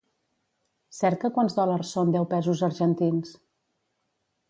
Cerca 0.99 1.31
quants 1.35 1.57
dòlars 1.59 1.93
són 1.99 2.17
deu 2.17 2.27
pesos 2.35 2.67
argentins. 2.71 3.39